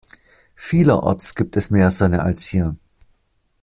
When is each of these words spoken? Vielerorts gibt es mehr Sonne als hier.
Vielerorts 0.55 1.35
gibt 1.35 1.55
es 1.57 1.69
mehr 1.69 1.91
Sonne 1.91 2.23
als 2.23 2.47
hier. 2.47 2.75